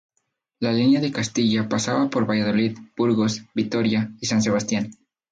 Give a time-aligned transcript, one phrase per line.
[0.59, 4.89] La línea de Castilla pasaba por Valladolid, Burgos, Vitoria y San Sebastián.